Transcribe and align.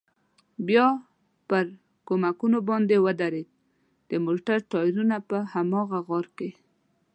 بیا 0.67 0.87
پر 1.49 1.65
کومکونو 2.07 2.57
باندې 2.69 2.95
ودرېد، 3.05 3.49
د 4.09 4.11
موټر 4.25 4.57
ټایرونه 4.71 5.17
په 5.29 5.37
هماغه 5.53 5.99
غار 6.07 6.27
کې. 6.37 6.49